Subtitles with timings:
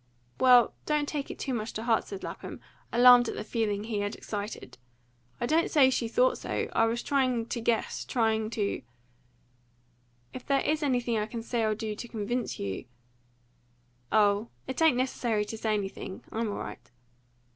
[0.39, 2.59] "Well, don't take it too much to heart," said Lapham,
[2.91, 4.79] alarmed at the feeling he had excited;
[5.39, 6.67] "I don't say she thought so.
[6.73, 8.81] I was trying to guess trying to"
[10.33, 12.85] "If there is anything I can say or do to convince you"
[14.11, 16.23] "Oh, it ain't necessary to say anything.
[16.31, 16.89] I'm all right."